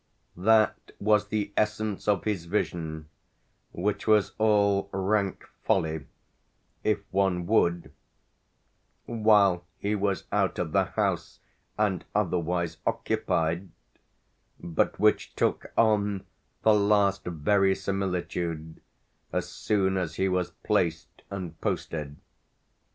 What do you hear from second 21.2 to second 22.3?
and posted.